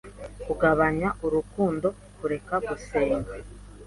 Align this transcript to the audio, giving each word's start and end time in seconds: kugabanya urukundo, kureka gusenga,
kugabanya 0.45 1.09
urukundo, 1.25 1.87
kureka 2.17 2.55
gusenga, 2.67 3.31